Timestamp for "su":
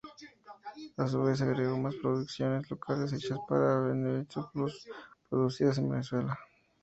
1.07-1.21